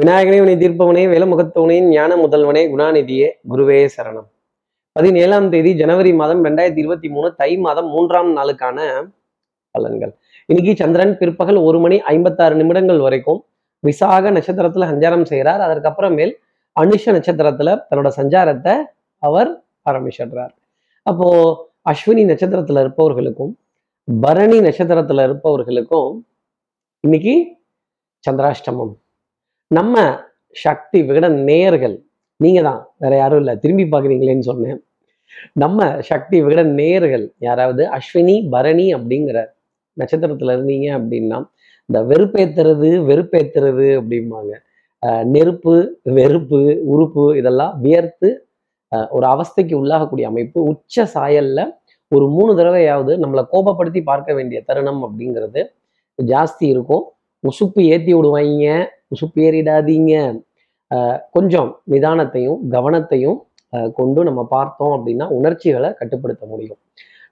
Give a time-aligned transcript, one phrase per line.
[0.00, 4.26] விநாயகனே உனை தீர்ப்பவனே வேலமுகத்தவனே ஞான முதல்வனே குணாநிதியே குருவே சரணம்.
[4.92, 9.08] பதினேழாம் தேதி ஜனவரி மாதம் ரெண்டாயிரத்தி இருபத்தி மூணு தை மாதம் மூன்றாம் நாளுக்கான
[9.78, 10.12] பலன்கள்.
[10.46, 13.44] இன்னைக்கு சந்திரன் பிற்பகல் ஒரு மணி ஐம்பத்தாறு நிமிடங்கள் வரைக்கும்
[13.78, 15.60] விசாக நட்சத்திரத்துல சஞ்சாரம் செய்கிறார்.
[15.60, 16.32] அதற்கப்புறமேல்
[16.80, 18.82] அனுஷ நட்சத்திரத்துல தன்னோட சஞ்சாரத்தை
[19.18, 20.50] அவர் ஆரம்பிச்சிடுறார்.
[21.02, 21.28] அப்போ
[21.90, 23.58] அஸ்வினி நட்சத்திரத்துல இருப்பவர்களுக்கும்
[24.20, 26.26] பரணி நட்சத்திரத்துல இருப்பவர்களுக்கும்
[27.00, 27.56] இன்னைக்கு
[28.30, 28.94] சந்திராஷ்டமம்.
[29.70, 29.96] நம்ம
[30.52, 31.94] சக்தி விகட நேயர்கள்
[32.40, 33.58] நீங்க தான் வேற யாரும் இல்லை.
[33.58, 34.78] திரும்பி பார்க்குறீங்களேன்னு சொன்னேன்.
[35.52, 39.38] நம்ம சக்தி விகட நேயர்கள் யாராவது அஸ்வினி பரணி அப்படிங்கிற
[39.96, 41.38] நட்சத்திரத்துல இருந்தீங்க அப்படின்னா
[41.88, 44.52] இந்த வெறுப்பேத்துறது வெறுப்பேத்துறது அப்படிம்பாங்க.
[45.02, 48.30] அஹ் நெருப்பு வெறுப்பு உறுப்பு இதெல்லாம் வியர்த்து
[49.10, 50.62] ஒரு அவஸ்தைக்கு உள்ளாகக்கூடிய அமைப்பு.
[50.62, 51.60] உச்ச சாயல்ல
[52.08, 55.62] ஒரு மூணு தடவையாவது நம்மளை கோபப்படுத்தி பார்க்க வேண்டிய தருணம் அப்படிங்கிறது
[56.22, 57.04] ஜாஸ்தி இருக்கும்.
[57.42, 58.66] உசுப்பு ஏற்றி விடுவாங்க.
[59.10, 60.14] உசுப்பு ஏறிடாதீங்க
[60.94, 63.38] அஹ் கொஞ்சம் நிதானத்தையும் கவனத்தையும்
[63.94, 66.78] கொண்டு நம்ம பார்த்தோம் அப்படின்னா உணர்ச்சிகளை கட்டுப்படுத்த முடியும்.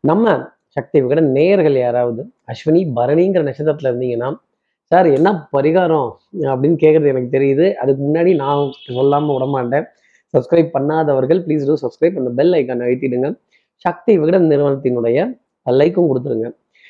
[0.01, 4.37] நம்ம சக்தி விகட நேயர்கள் யாராவது அஸ்வினி பரணிங்கிற நட்சத்திரத்துல இருந்தீங்கன்னா
[4.83, 6.11] சார் என்ன பரிகாரம்?
[6.41, 7.75] அப்படின்னு கேட்குறது எனக்கு தெரியுது.
[7.75, 9.87] அதுக்கு முன்னாடி நான் சொல்லாமல் விடமாட்டேன்
[10.35, 13.29] சப்ஸ்கிரைப் பண்ணாதவர்கள் ப்ளீஸ் டூ சப்ஸ்கிரைப் அந்த பெல் ஐக்கானை அழுத்திடுங்க.
[13.77, 15.19] சக்தி விகடன் நிறுவனத்தினுடைய
[15.71, 16.49] லைக்கும் கொடுத்துருங்க.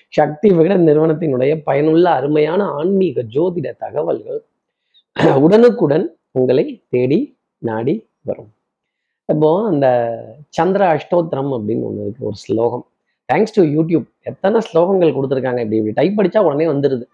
[0.09, 4.41] சக்தி விகடன் நிறுவனத்தினுடைய பயனுள்ள அருமையான ஆன்மீக ஜோதிட தகவல்கள்
[5.45, 6.05] உடனுக்குடன்
[6.39, 7.19] உங்களை தேடி
[7.63, 7.95] நாடி
[8.29, 8.49] வரும்.
[9.29, 9.87] இப்போ அந்த
[10.49, 12.83] சந்திர அஷ்டோத்திரம் அப்படின்னு ஒன்று இருக்கு ஒரு ஸ்லோகம்.
[13.29, 15.95] தேங்க்ஸ் டு யூடியூப் எத்தனை ஸ்லோகங்கள் கொடுத்துருக்காங்க இப்படி இப்படி.
[16.01, 17.07] டைப் படித்தா உடனே வந்துடுது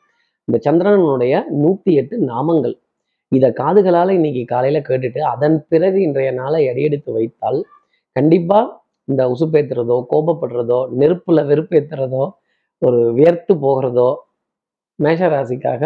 [0.48, 2.76] இந்த சந்திரனுடைய நூற்றி எட்டு நாமங்கள்.
[3.32, 7.60] இதை காதுகளால் இன்னைக்கு காலையில் கேட்டுட்டு அதன் பிறகு இன்றைய நாளை அடியெடுத்து வைத்தால்
[8.16, 8.66] கண்டிப்பாக
[9.08, 12.24] இந்த உசுப்பேத்துறதோ கோபப்படுறதோ நெருப்பில் வெறுப்பேத்துறதோ
[12.82, 14.10] ஒரு வியர்த்து போகிறதோ
[14.98, 15.82] மேஷராசிக்காக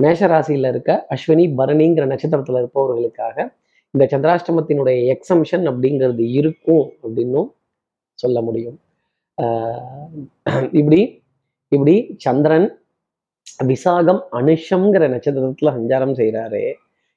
[0.00, 3.52] மேஷராசியில் இருக்க அஸ்வினி பரணிங்கிற நட்சத்திரத்துல இருப்பவர்களுக்காக
[3.90, 7.48] இந்த சந்திராஷ்டமத்தினுடைய எக்ஸம்ஷன் அப்படிங்கிறது இருக்கும் அப்படின்னும்
[8.14, 8.80] சொல்ல முடியும்.
[9.42, 11.22] ஆஹ் இப்படி
[11.68, 12.82] இப்படி சந்திரன்
[13.64, 16.72] விசாகம் அனுஷம்ங்கிற நட்சத்திரத்துல சஞ்சாரம் செய்கிறாரு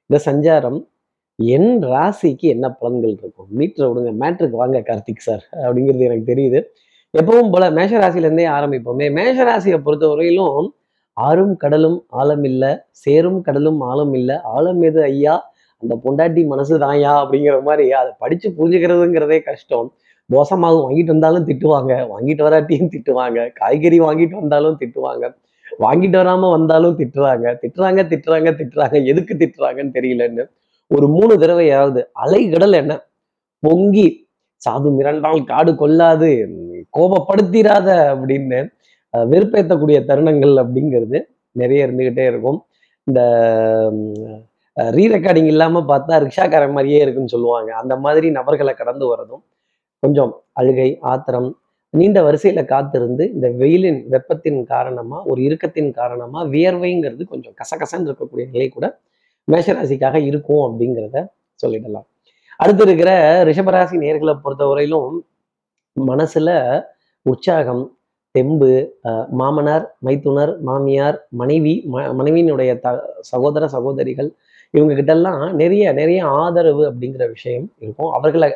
[0.06, 0.86] இந்த சஞ்சாரம்
[1.36, 3.48] என் ராசிக்கு என்ன பலன்கள் இருக்கும்?
[3.58, 6.64] மீட்டரை விடுங்க மேட்ருக்கு வாங்க கார்த்திக் சார் அப்படிங்கிறது எனக்கு தெரியுது.
[7.18, 9.12] எப்பவும் போல மேஷராசிலேருந்தே ஆரம்பிப்போமே.
[9.12, 10.74] மேஷராசியை பொறுத்த வரையிலும்
[11.14, 15.52] ஆறும் கடலும் ஆழம் இல்லை சேரும் கடலும் ஆழம் இல்லை ஆழம் எது ஐயா?
[15.78, 19.92] அந்த பொண்டாட்டி மனசு தாயா அப்படிங்கிற மாதிரி அதை படிச்சு புரிஞ்சுக்கிறதுங்கிறதே கஷ்டம்.
[20.32, 21.92] தோசை வாங்கிட்டு வந்தாலும் திட்டுவாங்க.
[22.12, 23.52] வாங்கிட்டு வராட்டியும் திட்டுவாங்க.
[23.52, 25.34] காய்கறி வாங்கிட்டு வந்தாலும் திட்டுவாங்க.
[25.80, 27.56] வாங்கிட்டு வராம வந்தாலும் திட்டுறாங்க.
[27.62, 29.04] திட்டுறாங்க திட்டுறாங்க திட்டுறாங்க.
[29.04, 30.50] எதுக்கு திட்டுறாங்கன்னு தெரியலன்னு.
[30.86, 33.00] ஒரு மூணு தடவையாவது அலைகடல் என்ன?
[33.58, 34.22] பொங்கி.
[34.68, 36.48] சாது மிரண்டால் காடு கொல்லாது
[36.98, 38.68] கோபப்படுத்திராத அப்படின்னு
[39.32, 41.18] வெறுப்பேற்றக்கூடிய தருணங்கள் அப்படிங்கிறது
[41.60, 42.58] நிறைய இருந்துகிட்டே இருக்கும்.
[43.06, 43.20] இந்த
[44.96, 47.70] ரீ ரெக்கார்டிங் இல்லாம பார்த்தா ரிக்ஷாக்காரன் மாதிரியே இருக்குன்னு சொல்லுவாங்க.
[47.82, 49.42] அந்த மாதிரி நபர்களை கடந்து வரதும்
[50.02, 51.50] கொஞ்சம் அழுகை ஆத்திரம்
[51.98, 58.68] நீண்ட வரிசையில காத்திருந்து இந்த வெயிலின் வெப்பத்தின் காரணமா ஒரு இறுக்கத்தின் காரணமா வியர்வைங்கிறது கொஞ்சம் கசகசன்னு இருக்கக்கூடிய நிலை
[58.68, 58.86] கூட
[59.52, 61.16] மேஷராசிக்காக இருக்கும் அப்படிங்கிறத
[61.60, 62.06] சொல்லிடலாம்.
[62.56, 63.10] அடுத்து இருக்கிற
[63.44, 65.14] ரிஷபராசி நேர்களை பொறுத்தவரையிலும்
[65.96, 66.48] மனசுல
[67.22, 67.84] உற்சாகம்
[68.34, 68.70] தெம்பு
[69.40, 72.88] மாமனார் மைத்துனர் மாமியார் மனைவி ம மனைவியினுடைய த
[73.30, 74.30] சகோதர சகோதரிகள்
[74.74, 78.10] இவங்க கிட்டெல்லாம் நிறைய நிறைய ஆதரவு அப்படிங்கிற விஷயம் இருக்கும்.
[78.12, 78.48] அவர்களை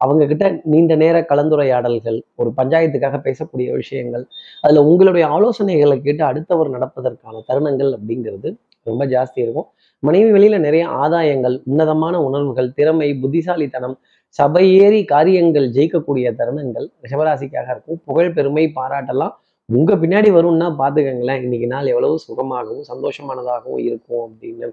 [0.00, 4.24] அவங்க கிட்ட நீண்ட நேர கலந்துரையாடல்கள் ஒரு பஞ்சாயத்துக்காக பேசக்கூடிய விஷயங்கள்
[4.64, 8.48] அதுல உங்களுடைய ஆலோசனைகளை கேட்டு அடுத்தவர் நடப்பதற்கான தருணங்கள் அப்படிங்கிறது
[8.86, 9.68] ரொம்ப ஜாஸ்தி இருக்கும்.
[10.02, 13.96] மனைவி வெளியில நிறைய ஆதாயங்கள் உன்னதமான உணர்வுகள் திறமை புத்திசாலித்தனம்
[14.28, 18.00] சபையேறி காரியங்கள் ஜெயிக்கக்கூடிய தருணங்கள் ரிஷபராசிக்காக இருக்கும்.
[18.04, 21.42] புகழ் பெருமை பாராட்டெல்லாம் உங்க பின்னாடி வரும்னா பாத்துக்கங்களேன்.
[21.42, 24.68] இன்னைக்கு நாள் எவ்வளவு சுகமாகவும் சந்தோஷமானதாகவும் இருக்கும் அப்படின்னு.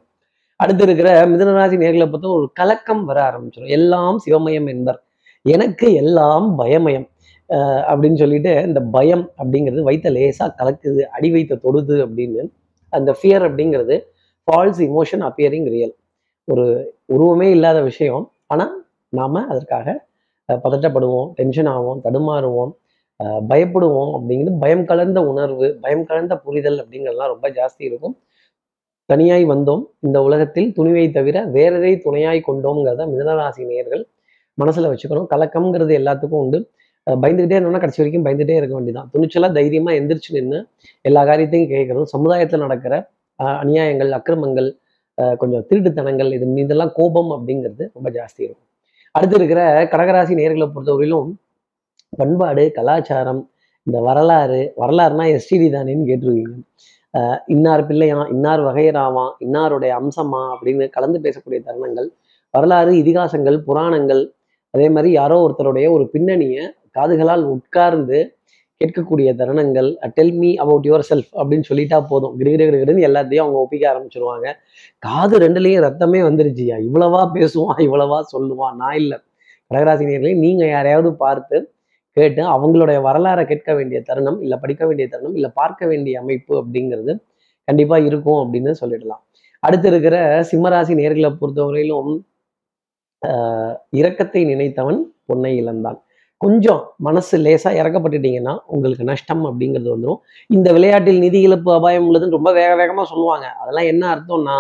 [0.56, 5.03] அடுத்து இருக்கிற மிதனராசி நேர்களை பொறுத்த ஒரு கலக்கம் வர ஆரம்பிச்சிடும் எல்லாம் சிவமயம் என்பர்.
[5.42, 7.12] எனக்கு எல்லாம் பயமயம்.
[7.90, 12.52] அப்படின்னு சொல்லிட்டு இந்த பயம் அப்படிங்கிறது வைத்த லேசா கலக்குது அடி வைத்த தொடுது அப்படின்னு.
[12.90, 14.02] அந்த ஃபியர் அப்படிங்கிறது
[14.47, 15.96] ஃபால்ஸ் இமோஷன் அப்பியரிங் ரியல்
[16.44, 18.31] ஒரு உருவமே இல்லாத விஷயம்.
[18.48, 18.82] ஆனா
[19.13, 19.88] நாம அதற்காக
[20.63, 22.71] பதட்டப்படுவோம் டென்ஷன் ஆவோம் தடுமாறுவோம்
[23.19, 28.15] அஹ், பயப்படுவோம் அப்படிங்கிறது பயம் கலந்த உணர்வு பயம் கலந்த புரிதல் அப்படிங்கிறதுலாம் ரொம்ப ஜாஸ்தி இருக்கும்.
[29.10, 29.83] தனியாய் வந்தோம்.
[30.04, 34.04] இந்த உலகத்தில் துணிவை தவிர வேற எதை துணையாய் கொண்டோம்ங்கிறத மிதனராசி நேயர்கள்
[34.57, 35.27] மனசுல வச்சுக்கணும்.
[35.31, 36.60] கலக்கம்ங்கிறது எல்லாத்துக்கும் உண்டு.
[37.07, 40.60] பயந்துகிட்டே இருந்தோம்னா கடைசி வரைக்கும் பயந்துகிட்டே இருக்க வேண்டியதான் துணிச்சலா தைரியமா எந்திரிச்சு நின்று
[41.06, 42.94] எல்லா காரியத்தையும் கேட்கறதும் சமுதாயத்தில் நடக்கிற
[43.39, 44.69] அஹ், அநியாயங்கள் அக்கிரமங்கள்
[45.18, 48.69] அஹ், கொஞ்சம் திருட்டுத்தனங்கள் இது மீதெல்லாம் கோபம் அப்படிங்கிறது ரொம்ப ஜாஸ்தி இருக்கும்.
[49.15, 49.62] அடுத்து இருக்கிற
[49.94, 51.31] கடகராசி நேர்களை பொறுத்தவரையிலும்
[52.13, 53.42] பண்பாடு கலாச்சாரம்
[53.88, 56.56] இந்த வரலாறு வரலாறுனா எஸ்டிடி தானேன்னு கேட்டிருக்கீங்க.
[57.48, 62.07] இன்னார் பிள்ளையா இன்னார் வகையராவாம் இன்னாருடைய அம்சமா அப்படின்னு கலந்து பேசக்கூடிய தருணங்கள்
[62.54, 64.24] வரலாறு இதிகாசங்கள் புராணங்கள்
[64.74, 68.19] அதே மாதிரி யாரோ ஒருத்தருடைய ஒரு பின்னணியை காதுகளால் உட்கார்ந்து
[68.80, 72.40] கேட்கக்கூடிய தருணங்கள் tell me about yourself அப்படின்னு சொல்லிட்டா போதும்.
[72.40, 74.54] கிடுகிடுகிடுன்னு எல்லாத்தையும் அவங்க ஒப்பிக்க ஆரம்பிச்சிருவாங்க.
[75.00, 76.90] காது ரெண்டுலேயும் ரத்தமே வந்துருச்சுயா?
[76.94, 78.75] இவ்வளவா பேசுவான் இவ்வளவா சொல்லுவான்.
[78.75, 79.18] நான் இல்லை.
[79.74, 81.74] கடகராசினியர்களே நீங்கள் யாரையாவது பார்த்து
[82.12, 87.20] கேட்டு அவங்களுடைய வரலாறை கேட்க வேண்டிய தருணம் இல்லை படிக்க வேண்டிய தருணம் இல்லை பார்க்க வேண்டிய அமைப்பு அப்படிங்கிறது
[87.64, 89.24] கண்டிப்பாக இருக்கும் அப்படின்னு சொல்லிடலாம்.
[89.60, 92.20] அடுத்து இருக்கிற சிம்மராசி நேர்களை பொறுத்தவரையிலும்
[93.28, 96.02] ஆஹ் இரக்கத்தை நினைத்தவன் பொன்னை இழந்தான்.
[96.44, 100.22] கொஞ்சம் மனசு லேசாக இறக்கப்பட்டுட்டீங்கன்னா உங்களுக்கு நஷ்டம் அப்படிங்கிறது வந்துடும்
[100.56, 103.45] இந்த விளையாட்டில் நிதி இழப்பு அபாயம் உள்ளதுன்னு ரொம்ப வேக வேகமாக சொல்லுவாங்க.
[103.62, 104.56] அதெல்லாம் என்ன அர்த்தம்னா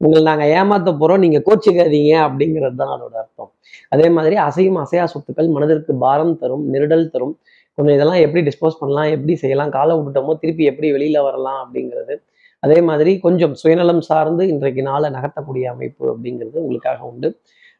[0.00, 3.50] உங்களை நாங்கள் ஏமாத்த போகிறோம் நீங்கள் கோச்சிக்காதீங்க அப்படிங்கிறது தான் அதோட அர்த்தம்.
[3.94, 7.34] அதே மாதிரி அசையும் அசையா சொத்துக்கள் மனதிற்கு பாரம் தரும் நெருடல் தரும்.
[7.78, 12.14] கொஞ்சம் இதெல்லாம் எப்படி டிஸ்போஸ் பண்ணலாம் எப்படி செய்யலாம் காலை விட்டுட்டோமோ திருப்பி எப்படி வெளியில் வரலாம் அப்படிங்கிறது.
[12.62, 17.28] அதே மாதிரி கொஞ்சம் சுயநலம் சார்ந்து இன்றைக்கு நாளை நகர்த்தக்கூடிய அமைப்பு அப்படிங்கிறது உங்களுக்காக உண்டு.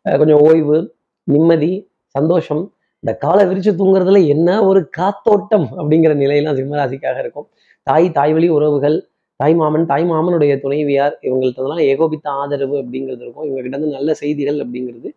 [0.06, 0.78] கொஞ்சம் ஓய்வு
[1.28, 1.72] நிம்மதி
[2.14, 2.64] சந்தோஷம்
[3.06, 7.46] இந்த காலை விரிச்சு தூங்குறதுல என்ன ஒரு காத்தோட்டம் அப்படிங்கிற நிலையெல்லாம் சிம்மராசிக்காக இருக்கும்.
[7.86, 8.96] தாய் தாய்வழி உறவுகள்
[9.40, 13.44] தாய் மாமன் தாய் மாமனுடைய துணைவியார் இவங்கள்ட்டலாம் ஏகோபித்த ஆதரவு அப்படிங்கிறது இருக்கும்.
[13.44, 15.08] இவங்க கிட்ட இருந்து நல்ல செய்திகள் அப்படிங்கிறது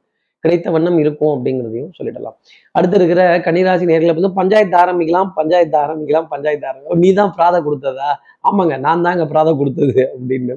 [0.44, 2.36] கிடைத்த வண்ணம் இருக்கும் அப்படிங்கிறதையும் சொல்லிடலாம்.
[2.78, 7.02] அடுத்து இருக்கிற கன்னிராசி நேர்களை வந்து பஞ்சாயத்து ஆரம்பிக்கலாம் பஞ்சாயத்து ஆரம்பிக்கலாம் பஞ்சாயத்து ஆரம்பிக்கலாம்.
[7.04, 8.10] நீ தான் பிராத கொடுத்ததா?
[8.50, 10.56] ஆமாங்க நான் தாங்க பிராத கொடுத்தது அப்படின்னு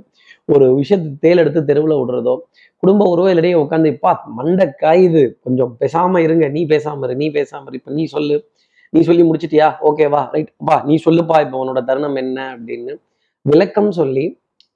[0.49, 2.35] ஒரு விஷயத்தை தேல் எடுத்து தெருவில் விடுறதோ
[2.83, 6.45] குடும்ப உறவினரிடையே உட்காந்து இப்பா மண்டை காயுது கொஞ்சம் பேசாம இருங்க.
[6.49, 7.79] நீ பேசாம இரு நீ பேசாம இரு.
[7.81, 8.37] இப்ப நீ சொல்லு.
[8.93, 9.69] நீ சொல்லி முடிச்சிட்டியா?
[9.89, 10.51] ஓகேவா ரைட்.
[10.61, 11.37] அப்பா நீ சொல்லுப்பா.
[11.45, 12.39] இப்போ உன்னோட தருணம் என்ன?
[12.57, 12.95] அப்படின்னு
[13.47, 14.25] விளக்கம் சொல்லி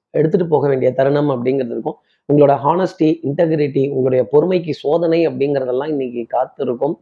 [0.09, 1.97] எடுத்துட்டு போக வேண்டிய தருணம் அப்படிங்கிறது இருக்கும்.
[2.29, 6.95] உங்களோட ஹானஸ்டி இன்டெகிரிட்டி உங்களுடைய பொறுமைக்கு சோதனை அப்படிங்கிறதெல்லாம் இன்னைக்கு காத்திருக்கும்.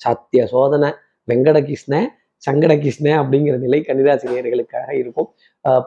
[0.00, 0.88] சத்திய சோதனை
[1.28, 1.94] வெங்கட கிருஷ்ண
[2.42, 5.28] சங்கட கிருஷ்ண அப்படிங்கிற நிலை கன்னிராசினியர்களுக்காக இருக்கும்.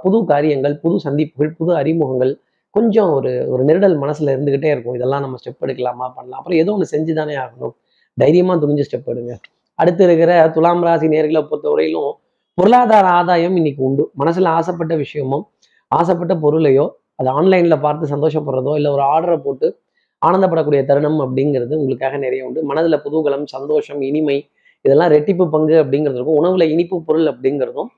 [0.04, 2.34] புது காரியங்கள் புது சந்திப்புகள் புது அறிமுகங்கள்
[2.76, 4.96] கொஞ்சம் ஒரு ஒரு நெருடல் மனசுல இருந்துகிட்டே இருக்கும்.
[4.98, 6.40] இதெல்லாம் நம்ம ஸ்டெப் எடுக்கலாமா பண்ணலாம்.
[6.40, 7.74] அப்புறம் ஏதோ ஒன்று செஞ்சு தானே ஆகணும்.
[8.18, 9.34] தைரியமா துணிஞ்சு ஸ்டெப் எடுங்க.
[9.80, 12.14] அடுத்து இருக்கிற துலாம் ராசி நேர்களை பொறுத்தவரையிலும்
[12.58, 14.04] பொருளாதார ஆதாயம் இன்னைக்கு உண்டு.
[14.22, 15.40] மனசுல ஆசைப்பட்ட விஷயமோ
[15.92, 16.86] ஆசைப்பட்ட பொருளையோ
[17.20, 19.68] அது ஆன்லைனில் பார்த்து சந்தோஷப்படுறதோ இல்லை ஒரு ஆர்டரை போட்டு
[20.22, 22.60] ஆனந்தப்படக்கூடிய தருணம் அப்படிங்கிறது உங்களுக்காக நிறைய உண்டு.
[22.70, 24.38] மனதில் புதுகலம் சந்தோஷம் இனிமை
[24.86, 26.40] இதெல்லாம் ரெட்டிப்பு பங்கு அப்படிங்கிறது இருக்கும்.
[26.42, 27.90] உணவில் இனிப்பு பொருள் அப்படிங்கிறதும்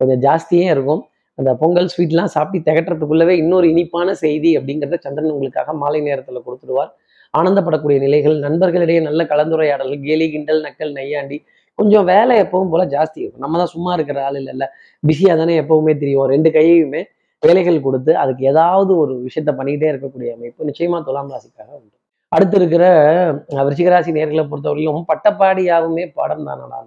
[0.00, 1.02] கொஞ்சம் ஜாஸ்தியே இருக்கும்.
[1.38, 6.90] அந்த பொங்கல் ஸ்வீட்லாம் சாப்பிட்டு திகட்டுறதுக்குள்ளவே இன்னொரு இனிப்பான செய்தி அப்படிங்கிறத சந்திரன் உங்களுக்காக மாலை நேரத்தில் கொடுத்துடுவார்.
[7.34, 11.38] ஆனந்தப்படக்கூடிய நிலைகள் நண்பர்களிடையே நல்ல கலந்துரையாடல் கேலி கிண்டல் நக்கல் நையாண்டி
[11.78, 13.44] கொஞ்சம் வேலை எப்பவும் போல ஜாஸ்தி இருக்கும்.
[13.44, 14.66] நம்ம தான் சும்மா இருக்கிற ஆள் இல்லைல்ல.
[15.02, 16.26] பிஸியாக தானே எப்பவுமே தெரியும்.
[16.34, 17.02] ரெண்டு கையுமே
[17.42, 21.94] வேலைகள் கொடுத்து அதுக்கு ஏதாவது ஒரு விஷயத்த பண்ணிக்கிட்டே இருக்கக்கூடிய அமைப்பு நிச்சயமா துலாம் ராசிக்காக உண்டு.
[22.32, 22.84] அடுத்து இருக்கிற
[23.66, 26.78] விருச்சிகராசி நேர்களை பொறுத்தவரையிலும் பட்டப்பாடியாகவுமே பாடம் தானடா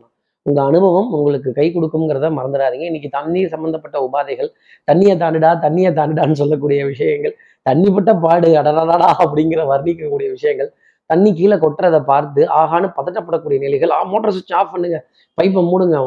[0.45, 2.85] உங்க அனுபவம் உங்களுக்கு கை கொடுக்குங்கிறத மறந்துடாதீங்க.
[2.89, 4.49] இன்னைக்கு தண்ணீர் சம்பந்தப்பட்ட உபாதைகள்
[4.87, 7.35] தண்ணியை தாண்டுடா தண்ணியை தாண்டுடான்னு சொல்லக்கூடிய விஷயங்கள்
[7.65, 10.69] தண்ணிப்பட்ட பாடு அடடடா அப்படிங்கிற வர்ணிக்கக்கூடிய விஷயங்கள்
[11.09, 14.97] தண்ணி கீழே கொட்டுறதை பார்த்து ஆகான்னு பதட்டப்படக்கூடிய நிலைகள் ஆ மோட்டர் சுவிட்ச் ஆஃப் பண்ணுங்க.
[15.37, 15.97] பைப்பை மூடுங்க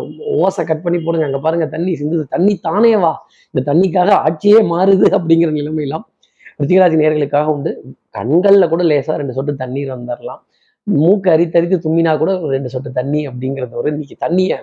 [0.45, 1.27] ஓசை கட் பண்ணி போடுங்க.
[1.31, 2.25] அங்க பாருங்க தண்ணி சிந்துது.
[2.35, 3.13] தண்ணி தானே வா.
[3.55, 6.07] இந்த தண்ணிக்காக ஆட்சியே மாறுது அப்படிங்கிற நிலைமையெல்லாம்
[6.63, 7.71] ரிச்சிகராசி நேர்களுக்காக உண்டு.
[8.19, 10.43] கண்களில் கூட லேசா ரெண்டு சொட்டு தண்ணீர் வந்துடலாம்
[10.87, 14.59] மூக்கு அரித்தரித்து தும்மினா கூட ரெண்டு சொட்டு தண்ணி அப்படிங்கிறது ஒரு இன்னைக்கு தண்ணியை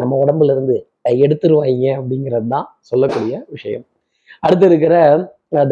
[0.00, 0.76] நம்ம உடம்புல இருந்து
[1.24, 3.84] எடுத்துருவாங்க அப்படிங்கிறது தான் சொல்லக்கூடிய விஷயம்.
[4.44, 4.94] அடுத்து இருக்கிற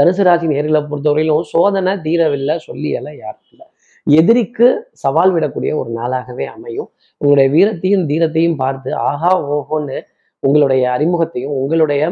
[0.00, 3.66] தனுசு ராசி நேர்களை பொறுத்தவரையிலும் சோதனை தீரவில்லை சொல்லியெல்லாம் யாரும் இல்லை.
[4.06, 4.66] எதிரிக்கு
[5.02, 6.88] சவால் விடக்கூடிய ஒரு நாளாகவே அமையும்.
[7.20, 9.98] உங்களுடைய வீரத்தையும் தீரத்தையும் பார்த்து ஆஹா ஓஹோன்னு
[10.42, 12.02] உங்களுடைய அறிமுகத்தையும் உங்களுடைய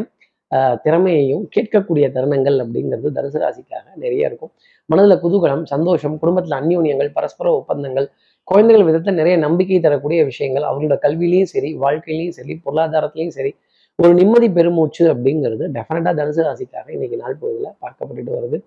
[0.85, 4.51] திறமையையும் கேட்கக்கூடிய தருணங்கள் அப்படிங்கிறது தனுசு ராசிக்காக நிறைய இருக்கும்.
[4.89, 8.07] மனதில் குதூகலம் சந்தோஷம் குடும்பத்தில் அந்யோன்யங்கள் பரஸ்பர ஒப்பந்தங்கள்
[8.47, 13.51] குழந்தைகள் விதத்தில் நிறைய நம்பிக்கை தரக்கூடிய விஷயங்கள் அவர்களோட கல்வியிலையும் சரி வாழ்க்கையிலையும் சரி பொருளாதாரத்திலையும் சரி
[13.99, 18.57] ஒரு நிம்மதி பெருமூச்சு அப்படிங்கிறது டெஃபினட்டாக தனுசு ராசிக்காக இன்னைக்கு நாள் பகுதியில் பார்க்கப்பட்டுட்டு வருது.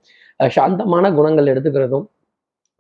[0.56, 2.06] சாந்தமான குணங்கள் எடுத்துக்கிறதும்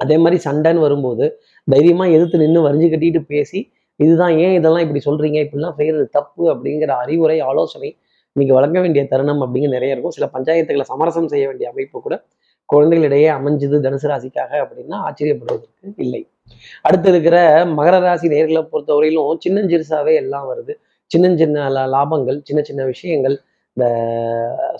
[0.00, 1.24] அதே மாதிரி சண்டைன்னு வரும்போது
[1.68, 3.60] தைரியமா எதிர்த்து நின்று வரிஞ்சு கட்டிட்டு பேசி
[4.00, 5.38] இதுதான் ஏன் இதெல்லாம் இப்படி சொல்றீங்க?
[5.44, 7.88] இப்படிலாம் செய்யறது தப்பு அப்படிங்கிற அறிவுரை ஆலோசனை
[8.36, 10.14] இன்னைக்கு வழங்க வேண்டிய தருணம் அப்படிங்கிற நிறைய இருக்கும்.
[10.16, 12.16] சில பஞ்சாயத்துகளை சமரசம் செய்ய வேண்டிய அமைப்பு கூட
[12.68, 16.22] குழந்தைகளிடையே அமைஞ்சது தனுசு ராசிக்காக அப்படின்னா ஆச்சரியப்படுவதற்கு இல்லை.
[16.82, 17.36] அடுத்து இருக்கிற
[17.78, 20.72] மகர ராசி நேர்களை பொறுத்தவரையிலும் சின்னஞ்சிறுசாவே எல்லாம் வருது.
[21.10, 23.36] சின்னஞ்சின்ன சின்ன லாபங்கள் சின்ன சின்ன விஷயங்கள்
[23.76, 23.86] இந்த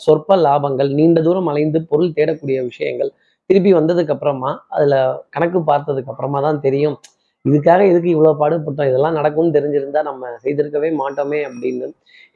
[0.05, 3.11] சொற்ப லாபங்கள் நீண்ட தூரம் அலைந்து பொருள் தேடக்கூடிய விஷயங்கள்
[3.51, 4.95] திருப்பி வந்ததுக்கு அப்புறமா அதுல
[5.35, 6.97] கணக்கு பார்த்ததுக்கு அப்புறமா தான் தெரியும்
[7.45, 11.87] இதுக்காக எதுக்கு இவ்வளவு பாடுபட்டோம் இதெல்லாம் நடக்கும்னு தெரிஞ்சிருந்தா நம்ம செய்திருக்கவே மாட்டோமே அப்படின்னு.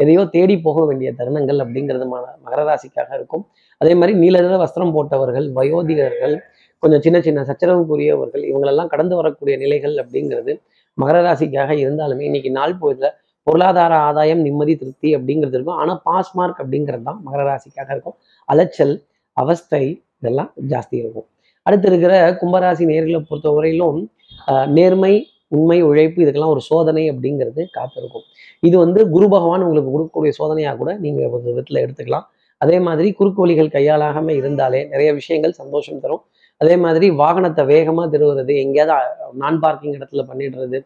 [0.02, 2.06] எதையோ தேடி போக வேண்டிய தருணங்கள் அப்படிங்கிறது
[2.44, 3.42] மகர ராசிக்காக இருக்கும்.
[3.80, 6.36] அதே மாதிரி நீலநிற வஸ்திரம் போட்டவர்கள் வயோதிகர்கள்
[6.82, 10.54] கொஞ்சம் சின்ன சின்ன சச்சரவுக்குரியவர்கள் இவங்களெல்லாம் கடந்து வரக்கூடிய நிலைகள் அப்படிங்கிறது
[10.98, 13.10] மகர ராசிக்காக இருந்தாலுமே இன்னைக்கு நாள் பொழுதுல
[13.46, 15.78] பொருளாதார ஆதாயம் நிம்மதி திருப்தி அப்படிங்கிறது இருக்கும்.
[15.82, 18.16] ஆனால் பாஸ் மார்க் அப்படிங்கிறது தான் மகர ராசிக்காக இருக்கும்.
[18.48, 18.94] அலைச்சல்
[19.36, 19.84] அவஸ்தை
[20.22, 21.26] இதெல்லாம் ஜாஸ்தி இருக்கும்.
[21.66, 25.14] அடுத்து இருக்கிற கும்பராசி நேர்களை பொறுத்தவரையிலும் வரையிலும் நேர்மை
[25.56, 28.24] உண்மை உழைப்பு இதுக்கெல்லாம் ஒரு சோதனை அப்படிங்கிறது காத்திருக்கும்.
[28.68, 32.26] இது வந்து குரு பகவான் உங்களுக்கு கொடுக்கக்கூடிய சோதனையாக கூட நீங்கள் ஒரு விதத்தில் எடுத்துக்கலாம்.
[32.60, 36.22] அதே மாதிரி குறுக்கு வழிகள் கையாளாகாம இருந்தாலே நிறைய விஷயங்கள் சந்தோஷம் தரும்.
[36.60, 40.80] அதே மாதிரி வாகனத்தை வேகமாக திருவுறது எங்கேயாவது நான் பார்க்கிங் இடத்துல பண்ணிடுறது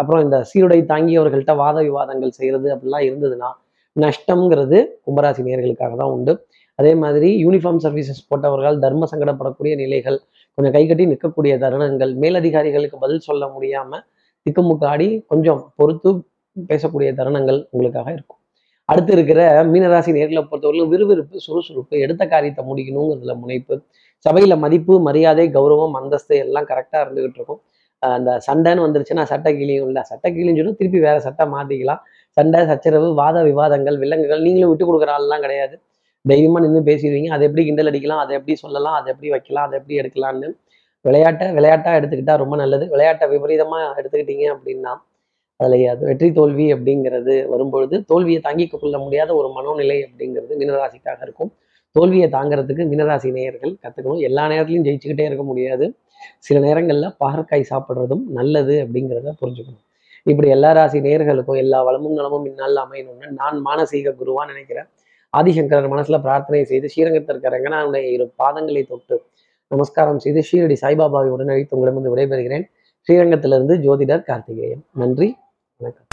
[0.00, 3.50] அப்புறம் இந்த சீருடை தாங்கியவர்கள்ட்ட வாத விவாதங்கள் செய்கிறது அப்படிலாம் இருந்ததுன்னா
[3.96, 6.32] நஷ்டம்ங்கிறது கும்பராசி நேர்களுக்காக தான் உண்டு.
[6.78, 10.18] அதே மாதிரி யூனிஃபார்ம் சர்வீசஸ் போட்டவர்கள் தர்ம சங்கடப்படக்கூடிய நிலைகள்
[10.58, 12.12] கொஞ்சம் கைகட்டி நிற்கக்கூடிய தருணங்கள்.
[12.22, 14.00] மேலதிகாரிகளுக்கு பதில் சொல்ல முடியாம
[14.46, 16.10] திக்குமுக்காடி கொஞ்சம் பொறுத்து
[16.70, 18.40] பேசக்கூடிய தருணங்கள் உங்களுக்காக இருக்கும்.
[18.88, 19.40] அடுத்து இருக்கிற
[19.72, 23.76] மீனராசி நேர்களை பொறுத்தவரையிலும் விறுவிறுப்பு சுறுசுறுப்பு எடுத்த காரியத்தை முடிக்கணுங்கிறதுல முனைப்பு
[24.26, 27.60] சபையில மதிப்பு மரியாதை கௌரவம் அந்தஸ்து எல்லாம் கரெக்டா இருந்துகிட்டு இருக்கும்.
[28.02, 30.02] அந்த சண்டைன்னு வந்துருச்சுன்னா சட்டை கிளியும் இல்லை.
[30.10, 32.00] சட்டை கிளியும் சொல்லி திருப்பி வேற சட்டை மாத்திக்கலாம்.
[32.36, 35.76] சண்டை சச்சரவு வாத விவாதங்கள் விலங்குகள் நீங்களும் விட்டு கொடுக்குற ஆள்லாம் கிடையாது.
[36.30, 37.30] தைரியமாக நின்று பேசிடுவீங்க.
[37.34, 40.50] அதை எப்படி கிண்டல் அடிக்கலாம் அதை எப்படி சொல்லலாம் அதை எப்படி வைக்கலாம் அதை எப்படி எடுக்கலாம்னு
[41.04, 42.84] விளையாட்டை விளையாட்டா எடுத்துக்கிட்டா ரொம்ப நல்லது.
[42.92, 44.92] விளையாட்டை விபரீதமா எடுத்துக்கிட்டீங்க அப்படின்னா
[45.60, 51.50] அதில் அது வெற்றி தோல்வி அப்படிங்கிறது வரும்பொழுது தோல்வியை தாங்கிக் கொள்ள முடியாத ஒரு மனோநிலை அப்படிங்கிறது மீனராசிக்காக இருக்கும்.
[51.96, 54.22] தோல்வியை தாங்கிறதுக்கு மீனராசி நேயர்கள் கத்துக்கணும்.
[54.28, 55.86] எல்லா நேரத்துலையும் ஜெயிச்சுக்கிட்டே இருக்க முடியாது.
[56.46, 59.82] சில நேரங்கள்ல பாகற்காய் சாப்பிட்றதும் நல்லது அப்படிங்கிறத புரிஞ்சுக்கணும்.
[60.32, 64.88] இப்படி எல்லா ராசி நேயர்களுக்கும் எல்லா வளமும் நலமும் இந்நாளில் அமையணும்னு நான் மானசீக குருவா நினைக்கிறேன்.
[65.36, 69.22] ஆதிசங்கரர் மனசுல பிரார்த்தனை செய்து ஸ்ரீரங்கத்தில் இருக்கிற ரங்கநாதனுடைய இரு பாதங்களை தொட்டு
[69.70, 72.66] நமஸ்காரம் செய்து ஸ்ரீரடி சாய்பாபாவை உடனழித்து உங்களிடமிருந்து விடைபெறுகிறேன்.
[73.08, 74.84] ஸ்ரீரங்கத்திலிருந்து ஜோதிடர் கார்த்திகேயன்.
[74.94, 75.36] நன்றி
[75.76, 76.06] வணக்கம்.